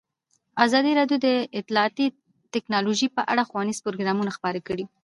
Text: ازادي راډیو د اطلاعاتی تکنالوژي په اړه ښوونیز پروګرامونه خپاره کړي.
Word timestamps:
ازادي 0.65 0.91
راډیو 0.99 1.17
د 1.27 1.29
اطلاعاتی 1.59 2.05
تکنالوژي 2.53 3.07
په 3.15 3.21
اړه 3.31 3.47
ښوونیز 3.49 3.77
پروګرامونه 3.85 4.31
خپاره 4.37 4.59
کړي. 4.67 4.85